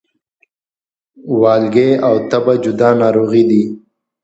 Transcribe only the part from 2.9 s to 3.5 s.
ناروغي